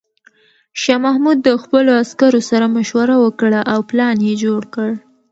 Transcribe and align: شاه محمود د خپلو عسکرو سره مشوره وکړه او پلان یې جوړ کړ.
شاه 0.81 0.99
محمود 1.05 1.37
د 1.41 1.49
خپلو 1.63 1.91
عسکرو 2.01 2.41
سره 2.49 2.65
مشوره 2.77 3.15
وکړه 3.19 3.61
او 3.73 3.79
پلان 3.89 4.17
یې 4.27 4.33
جوړ 4.43 4.61
کړ. 4.73 4.89